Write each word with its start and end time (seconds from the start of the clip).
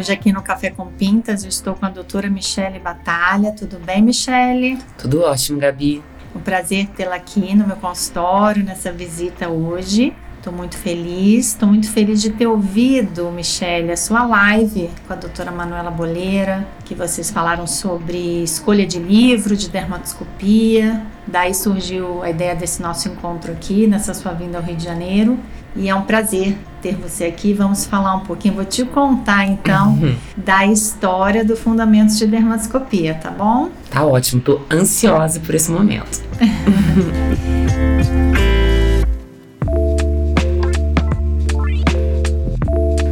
Hoje 0.00 0.12
aqui 0.12 0.32
no 0.32 0.40
Café 0.40 0.70
com 0.70 0.86
Pintas 0.86 1.42
eu 1.42 1.50
estou 1.50 1.74
com 1.74 1.84
a 1.84 1.90
doutora 1.90 2.30
Michele 2.30 2.78
Batalha. 2.78 3.52
Tudo 3.52 3.78
bem, 3.78 4.00
Michele? 4.00 4.78
Tudo 4.96 5.20
ótimo, 5.20 5.58
Gabi. 5.58 6.02
Um 6.34 6.40
prazer 6.40 6.86
tê-la 6.96 7.16
aqui 7.16 7.54
no 7.54 7.66
meu 7.66 7.76
consultório, 7.76 8.64
nessa 8.64 8.90
visita 8.90 9.50
hoje. 9.50 10.16
Estou 10.38 10.54
muito 10.54 10.78
feliz, 10.78 11.48
estou 11.48 11.68
muito 11.68 11.90
feliz 11.90 12.22
de 12.22 12.30
ter 12.30 12.46
ouvido, 12.46 13.30
Michelle, 13.30 13.92
a 13.92 13.96
sua 13.98 14.24
live 14.24 14.88
com 15.06 15.12
a 15.12 15.16
doutora 15.16 15.50
Manuela 15.50 15.90
Boleira, 15.90 16.66
que 16.86 16.94
vocês 16.94 17.30
falaram 17.30 17.66
sobre 17.66 18.42
escolha 18.42 18.86
de 18.86 18.98
livro, 18.98 19.54
de 19.54 19.68
dermatoscopia. 19.68 21.04
Daí 21.26 21.54
surgiu 21.54 22.22
a 22.22 22.30
ideia 22.30 22.54
desse 22.54 22.80
nosso 22.80 23.06
encontro 23.06 23.52
aqui, 23.52 23.86
nessa 23.86 24.14
sua 24.14 24.32
vinda 24.32 24.56
ao 24.56 24.64
Rio 24.64 24.76
de 24.76 24.84
Janeiro. 24.84 25.38
E 25.76 25.90
é 25.90 25.94
um 25.94 26.04
prazer 26.04 26.56
ter 26.80 26.96
você 26.96 27.24
aqui. 27.24 27.52
Vamos 27.52 27.84
falar 27.84 28.14
um 28.14 28.20
pouquinho, 28.20 28.54
vou 28.54 28.64
te 28.64 28.84
contar 28.84 29.46
então 29.46 29.98
da 30.36 30.66
história 30.66 31.44
do 31.44 31.56
Fundamentos 31.56 32.18
de 32.18 32.26
Dermatoscopia, 32.26 33.14
tá 33.14 33.30
bom? 33.30 33.70
Tá 33.90 34.04
ótimo, 34.04 34.40
tô 34.40 34.60
ansiosa 34.70 35.40
por 35.40 35.54
esse 35.54 35.70
momento. 35.70 36.20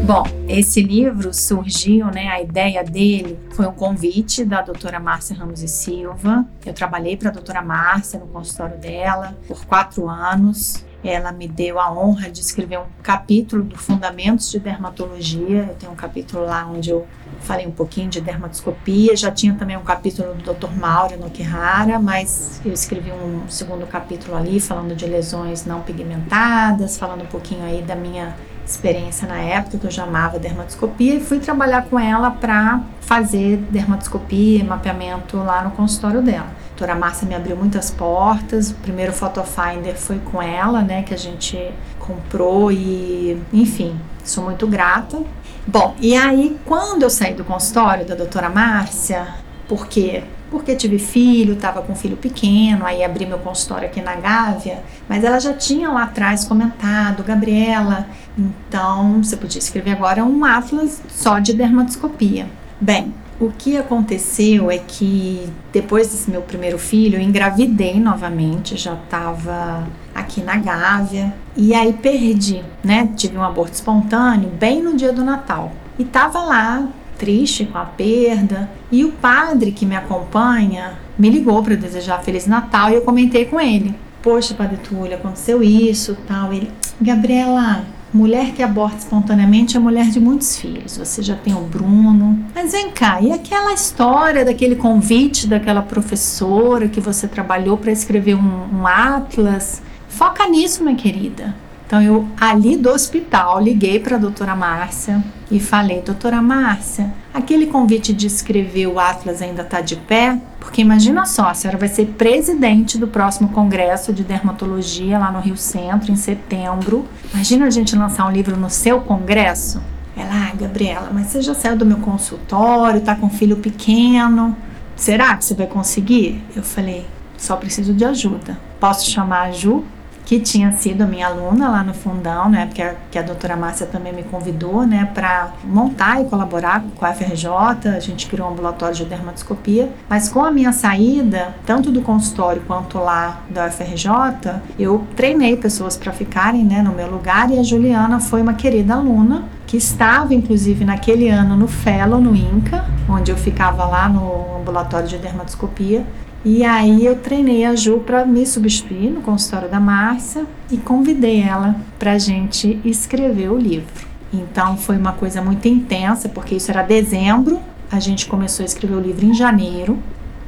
Bom, 0.09 0.23
esse 0.48 0.81
livro 0.81 1.35
surgiu, 1.35 2.07
né? 2.07 2.29
A 2.29 2.41
ideia 2.41 2.83
dele 2.83 3.39
foi 3.51 3.67
um 3.67 3.73
convite 3.73 4.43
da 4.43 4.62
doutora 4.62 4.98
Márcia 4.98 5.37
Ramos 5.37 5.62
e 5.62 5.69
Silva. 5.69 6.47
Eu 6.65 6.73
trabalhei 6.73 7.15
para 7.15 7.29
a 7.29 7.33
doutora 7.33 7.61
Márcia 7.61 8.19
no 8.19 8.27
consultório 8.27 8.79
dela 8.79 9.37
por 9.47 9.67
quatro 9.67 10.09
anos. 10.09 10.83
Ela 11.02 11.30
me 11.30 11.47
deu 11.47 11.79
a 11.79 11.93
honra 11.93 12.29
de 12.30 12.41
escrever 12.41 12.79
um 12.79 12.87
capítulo 13.02 13.62
do 13.62 13.78
Fundamentos 13.78 14.50
de 14.50 14.59
Dermatologia. 14.59 15.67
Eu 15.69 15.75
tenho 15.75 15.92
um 15.92 15.97
capítulo 15.97 16.45
lá 16.45 16.67
onde 16.67 16.91
eu 16.91 17.06
falei 17.41 17.67
um 17.67 17.70
pouquinho 17.70 18.09
de 18.09 18.20
dermatoscopia. 18.20 19.17
Já 19.17 19.31
tinha 19.31 19.55
também 19.55 19.77
um 19.77 19.84
capítulo 19.84 20.34
do 20.34 20.53
Dr. 20.53 20.70
Mauro 20.77 21.19
Nokihara, 21.19 21.98
mas 22.00 22.61
eu 22.64 22.73
escrevi 22.73 23.12
um 23.12 23.48
segundo 23.48 23.86
capítulo 23.86 24.36
ali 24.36 24.58
falando 24.58 24.95
de 24.95 25.06
lesões 25.06 25.64
não 25.64 25.83
pigmentadas, 25.83 26.98
falando 26.98 27.23
um 27.23 27.27
pouquinho 27.27 27.64
aí 27.64 27.80
da 27.80 27.95
minha 27.95 28.34
experiência 28.67 29.27
na 29.27 29.39
época 29.39 29.78
que 29.78 29.86
eu 29.86 29.91
já 29.91 30.05
amava 30.05 30.39
dermatoscopia 30.39 31.14
e 31.14 31.20
fui 31.20 31.39
trabalhar 31.39 31.86
com 31.86 31.98
ela 31.98 32.30
para 32.30 32.83
fazer 33.01 33.56
dermatoscopia 33.70 34.61
e 34.61 34.62
mapeamento 34.62 35.39
lá 35.39 35.64
no 35.64 35.70
consultório 35.70 36.20
dela. 36.20 36.51
Doutora 36.79 36.95
Márcia 36.95 37.27
me 37.27 37.34
abriu 37.34 37.57
muitas 37.57 37.91
portas. 37.91 38.71
O 38.71 38.75
primeiro 38.77 39.12
Photofinder 39.12 39.97
foi 39.97 40.21
com 40.21 40.41
ela, 40.41 40.81
né, 40.81 41.03
que 41.03 41.12
a 41.12 41.17
gente 41.17 41.59
comprou 41.98 42.70
e, 42.70 43.37
enfim, 43.53 43.98
sou 44.23 44.45
muito 44.45 44.65
grata. 44.65 45.20
Bom, 45.67 45.97
e 45.98 46.17
aí 46.17 46.57
quando 46.65 47.03
eu 47.03 47.11
saí 47.11 47.35
do 47.35 47.43
consultório 47.43 48.07
da 48.07 48.15
doutora 48.15 48.48
Márcia, 48.48 49.27
porque 49.67 50.23
porque 50.53 50.77
tive 50.77 51.01
filho, 51.01 51.55
estava 51.55 51.83
com 51.83 51.93
um 51.93 51.97
filho 51.97 52.17
pequeno, 52.17 52.87
aí 52.87 53.05
abri 53.05 53.27
meu 53.27 53.39
consultório 53.39 53.87
aqui 53.87 54.01
na 54.01 54.15
Gávea, 54.15 54.83
mas 55.07 55.23
ela 55.23 55.39
já 55.39 55.53
tinha 55.53 55.91
lá 55.91 56.05
atrás 56.05 56.45
comentado, 56.45 57.25
Gabriela, 57.25 58.07
então 58.39 59.23
você 59.23 59.37
podia 59.37 59.59
escrever 59.59 59.91
agora 59.91 60.25
um 60.25 60.45
atlas 60.45 61.03
só 61.09 61.39
de 61.41 61.53
dermatoscopia. 61.53 62.47
Bem, 62.81 63.13
o 63.41 63.50
que 63.50 63.77
aconteceu 63.77 64.70
é 64.70 64.78
que 64.78 65.48
depois 65.72 66.08
desse 66.08 66.31
meu 66.31 66.42
primeiro 66.42 66.78
filho, 66.78 67.17
eu 67.17 67.22
engravidei 67.22 68.00
novamente, 68.00 68.77
já 68.77 68.95
estava 68.95 69.86
aqui 70.14 70.41
na 70.41 70.56
Gávea, 70.56 71.34
e 71.56 71.75
aí 71.75 71.92
perdi, 71.92 72.64
né? 72.83 73.08
Tive 73.17 73.39
um 73.39 73.42
aborto 73.42 73.75
espontâneo 73.75 74.50
bem 74.50 74.83
no 74.83 74.97
dia 74.97 75.12
do 75.12 75.25
Natal. 75.25 75.72
E 75.98 76.05
tava 76.05 76.41
lá 76.41 76.89
triste 77.18 77.67
com 77.67 77.77
a 77.77 77.85
perda. 77.85 78.70
E 78.90 79.05
o 79.05 79.13
padre 79.13 79.73
que 79.73 79.84
me 79.84 79.96
acompanha 79.96 80.95
me 81.18 81.29
ligou 81.29 81.63
para 81.63 81.74
desejar 81.74 82.23
Feliz 82.23 82.46
Natal 82.46 82.90
e 82.90 82.95
eu 82.95 83.02
comentei 83.02 83.45
com 83.45 83.61
ele. 83.61 83.95
Poxa, 84.23 84.55
Padre 84.55 84.79
Túlio, 84.79 85.17
aconteceu 85.17 85.63
isso, 85.63 86.17
tal. 86.27 86.52
Ele, 86.52 86.70
Gabriela, 87.01 87.84
mulher 88.13 88.52
que 88.52 88.63
aborta 88.63 88.98
espontaneamente 88.98 89.77
é 89.77 89.80
mulher 89.80 90.07
de 90.07 90.20
muitos 90.20 90.58
filhos. 90.58 90.96
Você 90.96 91.23
já 91.23 91.36
tem 91.36 91.55
o 91.55 91.61
Bruno. 91.61 92.45
Mas 92.55 92.73
vem 92.73 92.91
cá, 92.91 93.20
e 93.20 93.33
aquela 93.33 93.73
história 93.73 94.45
daquele 94.45 94.77
convite 94.77 95.46
daquela 95.46 95.83
professora 95.83 96.89
que 96.89 97.01
você 97.01 97.29
trabalhou 97.29 97.77
para 97.77 97.92
escrever 97.92 98.35
um, 98.35 98.80
um 98.80 98.86
atlas? 98.86 99.83
Foca 100.08 100.48
nisso, 100.48 100.83
minha 100.83 100.96
querida. 100.96 101.55
Então 101.89 102.03
eu 102.03 102.29
ali 102.39 102.77
do 102.77 102.91
hospital 102.91 103.59
liguei 103.59 103.99
para 103.99 104.17
a 104.17 104.19
doutora 104.19 104.55
Márcia 104.55 105.25
e 105.51 105.59
falei: 105.59 106.03
"Doutora 106.03 106.43
Márcia, 106.43 107.15
aquele 107.33 107.65
convite 107.65 108.13
de 108.13 108.27
escrever 108.27 108.87
o 108.89 109.01
Atlas 109.01 109.41
ainda 109.41 109.63
está 109.63 109.81
de 109.81 109.97
pé? 109.97 110.39
Porque 110.61 110.83
imagina 110.83 111.25
só, 111.25 111.49
a 111.49 111.55
senhora 111.55 111.79
vai 111.79 111.89
ser 111.89 112.05
presidente 112.09 112.99
do 112.99 113.09
próximo 113.09 113.49
congresso 113.49 114.13
de 114.13 114.23
dermatologia 114.23 115.19
lá 115.19 115.33
no 115.33 115.41
Rio 115.41 115.57
Centro 115.57 116.13
em 116.13 116.17
setembro. 116.17 117.07
Imagina 117.33 117.65
a 117.65 117.71
gente 117.71 117.97
lançar 117.97 118.27
um 118.27 118.31
livro 118.31 118.55
no 118.55 118.69
seu 118.69 119.01
congresso?" 119.01 119.83
Ela: 120.15 120.51
ah, 120.51 120.55
"Gabriela, 120.55 121.09
mas 121.11 121.29
você 121.29 121.41
já 121.41 121.55
saiu 121.55 121.75
do 121.75 121.87
meu 121.87 122.01
consultório, 122.01 123.01
tá 123.01 123.15
com 123.15 123.29
um 123.29 123.31
filho 123.31 123.57
pequeno. 123.57 124.55
Será 124.95 125.35
que 125.39 125.43
você 125.43 125.55
vai 125.55 125.67
conseguir?" 125.67 126.45
Eu 126.55 126.63
falei: 126.63 127.07
"Só 127.39 127.57
preciso 127.57 127.95
de 127.95 128.05
ajuda. 128.05 128.59
Posso 128.79 129.11
chamar 129.11 129.49
a 129.49 129.53
Ju?" 129.53 129.87
Que 130.28 130.38
tinha 130.38 130.70
sido 130.72 131.06
minha 131.06 131.26
aluna 131.26 131.70
lá 131.70 131.82
no 131.82 131.94
fundão, 131.94 132.50
né, 132.50 132.66
porque 132.66 132.82
a, 132.82 132.94
que 133.11 133.19
a 133.19 133.22
doutora 133.22 133.56
Márcia 133.56 133.87
também 133.87 134.12
me 134.12 134.22
convidou, 134.22 134.87
né, 134.87 135.11
para 135.14 135.52
montar 135.64 136.20
e 136.20 136.26
colaborar 136.26 136.84
com 136.94 137.06
a 137.06 137.14
FRJ, 137.14 137.49
a 137.96 137.99
gente 137.99 138.26
criou 138.26 138.46
um 138.46 138.52
ambulatório 138.52 138.94
de 138.94 139.06
dermatoscopia, 139.06 139.88
mas 140.06 140.28
com 140.28 140.44
a 140.44 140.50
minha 140.50 140.70
saída, 140.70 141.55
tanto 141.64 141.90
do 141.90 142.02
consultório 142.02 142.61
quanto 142.66 142.99
lá 142.99 143.40
da 143.49 143.69
UFRJ, 143.69 144.61
eu 144.78 145.02
treinei 145.16 145.56
pessoas 145.56 145.96
para 145.96 146.12
ficarem, 146.12 146.62
né, 146.62 146.82
no 146.82 146.93
meu 146.93 147.10
lugar. 147.10 147.50
E 147.50 147.58
a 147.58 147.62
Juliana 147.62 148.20
foi 148.20 148.43
uma 148.43 148.52
querida 148.52 148.96
aluna 148.96 149.44
que 149.66 149.78
estava 149.78 150.34
inclusive 150.34 150.84
naquele 150.84 151.28
ano 151.28 151.56
no 151.56 151.69
Fellow, 151.69 152.20
no 152.20 152.34
INCA, 152.34 152.84
onde 153.08 153.31
eu 153.31 153.37
ficava 153.37 153.87
lá 153.87 154.08
no 154.08 154.57
ambulatório 154.69 155.08
de 155.08 155.19
dermatoscopia, 155.19 156.05
e 156.44 156.64
aí 156.64 157.05
eu 157.05 157.17
treinei 157.17 157.64
a 157.64 157.75
Ju 157.75 158.00
para 158.00 158.25
me 158.25 158.46
substituir 158.46 159.11
no 159.11 159.23
consultório 159.23 159.69
da 159.69 159.81
Márcia 159.81 160.46
e 160.70 160.76
convidei 160.76 161.40
ela 161.40 161.75
para 161.99 162.12
a 162.12 162.19
gente 162.19 162.81
escrever 162.84 163.50
o 163.50 163.58
livro. 163.58 164.06
Então 164.32 164.76
foi 164.76 164.96
uma 164.96 165.12
coisa 165.12 165.43
muito 165.43 165.67
intensa, 165.67 166.28
porque 166.28 166.55
isso 166.55 166.70
era 166.70 166.82
dezembro, 166.82 167.58
a 167.90 167.99
gente 167.99 168.26
começou 168.26 168.62
a 168.62 168.67
escrever 168.67 168.94
o 168.94 169.00
livro 169.00 169.26
em 169.26 169.34
janeiro 169.34 169.99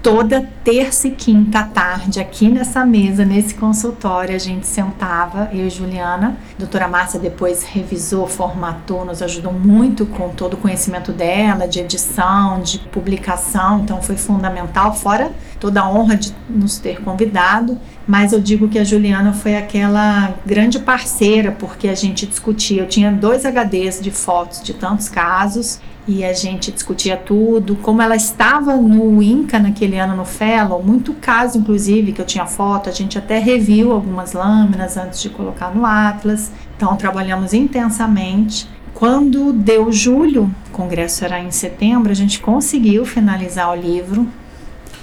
toda 0.03 0.49
terça 0.65 1.09
e 1.09 1.11
quinta 1.11 1.63
tarde, 1.63 2.21
aqui 2.21 2.49
nessa 2.49 2.85
mesa, 2.87 3.25
nesse 3.25 3.55
consultório, 3.55 4.35
a 4.35 4.39
gente 4.39 4.67
sentava, 4.67 5.51
eu 5.53 5.67
e 5.67 5.71
Juliana. 5.71 6.37
A 6.57 6.59
doutora 6.59 6.89
Márcia 6.89 7.21
depois 7.21 7.63
revisou, 7.63 8.27
formatou, 8.27 9.05
nos 9.05 9.21
ajudou 9.21 9.53
muito 9.53 10.07
com 10.07 10.31
todo 10.31 10.55
o 10.55 10.57
conhecimento 10.57 11.13
dela, 11.13 11.69
de 11.69 11.81
edição, 11.81 12.61
de 12.61 12.79
publicação, 12.79 13.81
então 13.81 14.01
foi 14.01 14.17
fundamental, 14.17 14.95
fora 14.95 15.31
toda 15.59 15.83
a 15.83 15.91
honra 15.91 16.17
de 16.17 16.35
nos 16.49 16.79
ter 16.79 17.03
convidado. 17.03 17.79
Mas 18.09 18.33
eu 18.33 18.41
digo 18.41 18.69
que 18.69 18.79
a 18.79 18.85
Juliana 18.85 19.35
foi 19.35 19.57
aquela 19.57 20.35
grande 20.45 20.79
parceira, 20.79 21.53
porque 21.53 21.87
a 21.87 21.95
gente 21.95 22.27
discutia. 22.27 22.83
Eu 22.83 22.89
tinha 22.89 23.13
dois 23.13 23.45
HDs 23.45 24.01
de 24.01 24.11
fotos 24.11 24.63
de 24.63 24.73
tantos 24.73 25.09
casos 25.09 25.79
e 26.11 26.25
a 26.25 26.33
gente 26.33 26.73
discutia 26.73 27.17
tudo. 27.17 27.77
Como 27.77 28.03
ela 28.03 28.17
estava 28.17 28.75
no 28.77 29.23
INCA 29.23 29.61
naquele 29.61 29.97
ano 29.97 30.17
no 30.17 30.25
Fellow, 30.25 30.83
muito 30.83 31.15
caso, 31.15 31.57
inclusive, 31.57 32.11
que 32.11 32.21
eu 32.21 32.27
tinha 32.27 32.47
foto, 32.47 32.89
a 32.89 32.93
gente 32.93 33.17
até 33.17 33.39
reviu 33.39 33.93
algumas 33.93 34.33
lâminas 34.33 34.97
antes 34.97 35.23
de 35.23 35.31
colocar 35.31 35.73
no 35.73 35.87
Atlas. 35.87 36.51
Então, 36.77 36.97
trabalhamos 36.97 37.55
intensamente. 37.55 38.69
Quando 38.93 39.53
deu 39.53 39.93
julho, 39.93 40.53
o 40.67 40.71
congresso 40.73 41.25
era 41.25 41.39
em 41.39 41.53
setembro, 41.53 42.11
a 42.11 42.15
gente 42.15 42.41
conseguiu 42.41 43.07
finalizar 43.07 43.71
o 43.71 43.77
livro. 43.77 44.27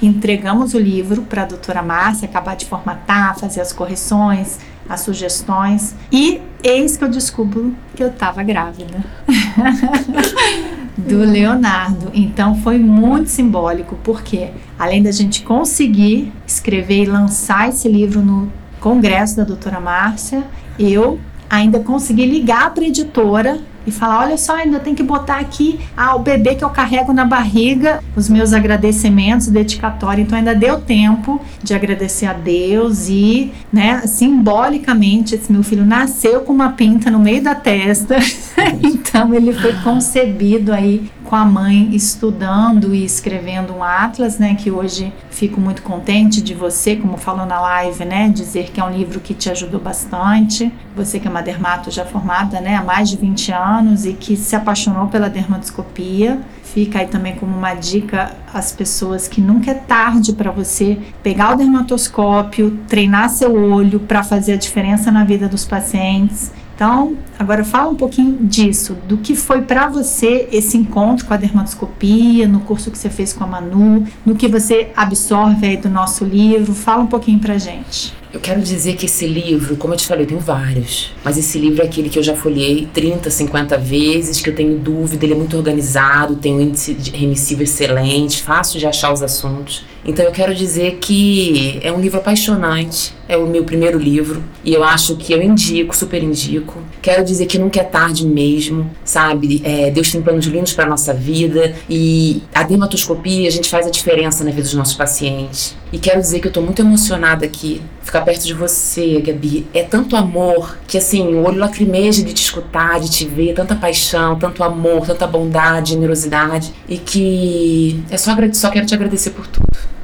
Entregamos 0.01 0.73
o 0.73 0.79
livro 0.79 1.21
para 1.21 1.43
a 1.43 1.45
doutora 1.45 1.81
Márcia 1.81 2.27
acabar 2.27 2.57
de 2.57 2.65
formatar, 2.65 3.39
fazer 3.39 3.61
as 3.61 3.71
correções, 3.71 4.59
as 4.89 4.99
sugestões. 4.99 5.95
E 6.11 6.41
eis 6.61 6.97
que 6.97 7.05
eu 7.05 7.09
descubro 7.09 7.73
que 7.95 8.03
eu 8.03 8.09
estava 8.09 8.43
grávida. 8.43 9.01
do 10.97 11.19
Leonardo. 11.19 12.09
Então 12.13 12.55
foi 12.61 12.77
muito 12.79 13.29
simbólico, 13.29 13.97
porque 14.03 14.49
além 14.77 15.03
da 15.03 15.11
gente 15.11 15.43
conseguir 15.43 16.31
escrever 16.45 17.03
e 17.03 17.05
lançar 17.05 17.69
esse 17.69 17.87
livro 17.87 18.21
no 18.21 18.51
congresso 18.79 19.37
da 19.37 19.43
doutora 19.43 19.79
Márcia, 19.79 20.43
eu 20.79 21.19
ainda 21.49 21.79
consegui 21.79 22.25
ligar 22.25 22.73
para 22.73 22.83
a 22.83 22.87
editora 22.87 23.59
e 23.87 23.91
falar: 23.91 24.19
olha 24.25 24.37
só, 24.37 24.57
ainda 24.57 24.79
tem 24.79 24.93
que 24.93 25.01
botar 25.01 25.37
aqui 25.37 25.79
ah, 25.95 26.15
o 26.15 26.19
bebê 26.19 26.55
que 26.55 26.63
eu 26.63 26.69
carrego 26.69 27.13
na 27.13 27.23
barriga, 27.23 28.03
os 28.15 28.27
meus 28.27 28.51
agradecimentos, 28.51 29.47
dedicatório. 29.47 30.23
Então 30.23 30.37
ainda 30.37 30.53
deu 30.53 30.81
tempo 30.81 31.41
de 31.63 31.73
agradecer 31.73 32.25
a 32.25 32.33
Deus 32.33 33.07
e, 33.07 33.51
né, 33.71 34.01
simbolicamente, 34.05 35.35
esse 35.35 35.51
meu 35.51 35.63
filho 35.63 35.85
nasceu 35.85 36.41
com 36.41 36.51
uma 36.51 36.73
pinta 36.73 37.09
no 37.09 37.19
meio 37.19 37.41
da 37.41 37.55
testa. 37.55 38.17
então 38.83 39.33
ele 39.33 39.53
foi 39.53 39.73
concebido 39.81 40.73
aí 40.73 41.09
com 41.23 41.35
a 41.35 41.45
mãe 41.45 41.93
estudando 41.93 42.95
e 42.95 43.03
escrevendo 43.03 43.73
um 43.73 43.83
atlas, 43.83 44.39
né, 44.39 44.55
que 44.55 44.71
hoje 44.71 45.11
fico 45.29 45.59
muito 45.59 45.81
contente 45.81 46.41
de 46.41 46.53
você, 46.53 46.95
como 46.95 47.17
falou 47.17 47.45
na 47.45 47.59
live, 47.59 48.05
né, 48.05 48.29
dizer 48.29 48.71
que 48.71 48.79
é 48.79 48.83
um 48.83 48.89
livro 48.89 49.19
que 49.19 49.33
te 49.33 49.49
ajudou 49.49 49.79
bastante. 49.79 50.71
Você 50.95 51.19
que 51.19 51.27
é 51.27 51.31
uma 51.31 51.41
dermato 51.41 51.91
já 51.91 52.05
formada, 52.05 52.61
né, 52.61 52.75
há 52.75 52.83
mais 52.83 53.09
de 53.09 53.17
20 53.17 53.51
anos 53.51 54.05
e 54.05 54.13
que 54.13 54.37
se 54.37 54.55
apaixonou 54.55 55.07
pela 55.07 55.29
dermatoscopia. 55.29 56.39
Fica 56.63 56.99
aí 56.99 57.07
também 57.07 57.35
como 57.35 57.57
uma 57.57 57.73
dica 57.73 58.35
às 58.53 58.71
pessoas 58.71 59.27
que 59.27 59.41
nunca 59.41 59.71
é 59.71 59.73
tarde 59.73 60.31
para 60.33 60.51
você 60.51 60.97
pegar 61.23 61.53
o 61.53 61.57
dermatoscópio, 61.57 62.79
treinar 62.87 63.29
seu 63.29 63.53
olho 63.53 63.99
para 63.99 64.23
fazer 64.23 64.53
a 64.53 64.57
diferença 64.57 65.11
na 65.11 65.23
vida 65.23 65.47
dos 65.47 65.65
pacientes 65.65 66.51
então, 66.77 67.17
agora 67.39 67.63
fala 67.63 67.89
um 67.89 67.95
pouquinho 67.95 68.37
disso, 68.39 68.95
do 69.07 69.17
que 69.17 69.35
foi 69.35 69.63
para 69.63 69.89
você 69.89 70.47
esse 70.51 70.77
encontro 70.77 71.25
com 71.25 71.33
a 71.33 71.37
dermatoscopia, 71.37 72.47
no 72.47 72.59
curso 72.59 72.91
que 72.91 72.97
você 72.99 73.09
fez 73.09 73.33
com 73.33 73.43
a 73.43 73.47
Manu, 73.47 74.05
no 74.23 74.35
que 74.35 74.47
você 74.47 74.91
absorve 74.95 75.65
aí 75.65 75.77
do 75.77 75.89
nosso 75.89 76.23
livro. 76.23 76.75
Fala 76.75 77.01
um 77.01 77.07
pouquinho 77.07 77.39
pra 77.39 77.57
gente. 77.57 78.13
Eu 78.31 78.39
quero 78.39 78.61
dizer 78.61 78.95
que 78.95 79.07
esse 79.07 79.25
livro, 79.25 79.75
como 79.75 79.95
eu 79.95 79.97
te 79.97 80.05
falei, 80.05 80.25
eu 80.25 80.27
tenho 80.27 80.39
vários, 80.39 81.11
mas 81.23 81.35
esse 81.35 81.57
livro 81.57 81.81
é 81.81 81.85
aquele 81.85 82.09
que 82.09 82.19
eu 82.19 82.23
já 82.23 82.35
folhei 82.35 82.87
30, 82.93 83.27
50 83.27 83.75
vezes, 83.79 84.39
que 84.39 84.51
eu 84.51 84.55
tenho 84.55 84.77
dúvida, 84.77 85.25
ele 85.25 85.33
é 85.33 85.35
muito 85.35 85.57
organizado, 85.57 86.35
tem 86.35 86.53
um 86.53 86.61
índice 86.61 86.95
remissivo 87.11 87.63
excelente, 87.63 88.43
fácil 88.43 88.79
de 88.79 88.85
achar 88.85 89.11
os 89.11 89.23
assuntos. 89.23 89.83
Então 90.05 90.25
eu 90.25 90.31
quero 90.31 90.53
dizer 90.55 90.97
que 91.01 91.79
é 91.81 91.91
um 91.91 91.99
livro 91.99 92.17
apaixonante, 92.17 93.13
é 93.27 93.35
o 93.35 93.45
meu 93.45 93.63
primeiro 93.63 93.99
livro 93.99 94.41
e 94.63 94.73
eu 94.73 94.83
acho 94.83 95.17
que 95.17 95.33
eu 95.33 95.41
indico, 95.41 95.95
super 95.95 96.23
indico. 96.23 96.81
Quero 97.01 97.23
dizer 97.23 97.45
que 97.45 97.57
nunca 97.57 97.81
é 97.81 97.83
tarde 97.83 98.25
mesmo, 98.25 98.89
sabe? 99.03 99.61
É, 99.63 99.91
Deus 99.91 100.11
tem 100.11 100.21
planos 100.21 100.45
lindos 100.45 100.73
para 100.73 100.85
nossa 100.85 101.13
vida 101.13 101.75
e 101.89 102.41
a 102.53 102.63
dermatoscopia 102.63 103.47
a 103.47 103.51
gente 103.51 103.69
faz 103.69 103.85
a 103.85 103.89
diferença 103.89 104.43
na 104.43 104.51
vida 104.51 104.63
dos 104.63 104.73
nossos 104.73 104.95
pacientes. 104.95 105.75
E 105.91 105.97
quero 105.97 106.19
dizer 106.19 106.39
que 106.39 106.47
eu 106.47 106.51
tô 106.51 106.61
muito 106.61 106.81
emocionada 106.81 107.45
aqui, 107.45 107.81
ficar 108.01 108.21
perto 108.21 108.45
de 108.45 108.53
você, 108.53 109.21
Gabi. 109.21 109.65
É 109.73 109.83
tanto 109.83 110.15
amor 110.15 110.77
que 110.87 110.97
assim, 110.97 111.35
o 111.35 111.45
olho 111.45 111.59
lacrimeja 111.59 112.23
de 112.23 112.33
te 112.33 112.43
escutar, 112.43 112.99
de 112.99 113.09
te 113.09 113.25
ver, 113.25 113.53
tanta 113.53 113.75
paixão, 113.75 114.37
tanto 114.37 114.63
amor, 114.63 115.05
tanta 115.05 115.25
bondade, 115.27 115.91
generosidade 115.91 116.73
e 116.87 116.97
que 116.97 118.03
é 118.09 118.17
só, 118.17 118.31
só 118.53 118.69
quero 118.69 118.85
te 118.85 118.93
agradecer 118.93 119.31
por 119.31 119.47
tudo. 119.47 119.96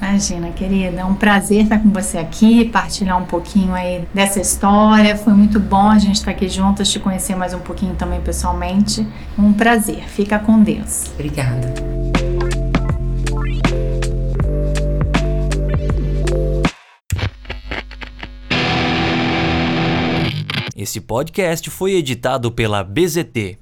Imagina, 0.00 0.50
querida, 0.50 1.00
é 1.00 1.04
um 1.04 1.14
prazer 1.14 1.62
estar 1.62 1.78
com 1.78 1.90
você 1.90 2.18
aqui, 2.18 2.66
partilhar 2.66 3.20
um 3.20 3.24
pouquinho 3.24 3.74
aí 3.74 4.06
dessa 4.12 4.40
história. 4.40 5.16
Foi 5.16 5.32
muito 5.32 5.58
bom 5.58 5.88
a 5.88 5.98
gente 5.98 6.16
estar 6.16 6.30
aqui 6.30 6.48
juntas, 6.48 6.90
te 6.90 6.98
conhecer 6.98 7.34
mais 7.34 7.54
um 7.54 7.60
pouquinho 7.60 7.94
também 7.94 8.20
pessoalmente. 8.20 9.06
Um 9.38 9.52
prazer. 9.52 10.04
Fica 10.08 10.38
com 10.38 10.62
Deus. 10.62 11.10
Obrigada. 11.14 11.72
Esse 20.76 21.00
podcast 21.00 21.70
foi 21.70 21.92
editado 21.94 22.52
pela 22.52 22.84
BZT 22.84 23.52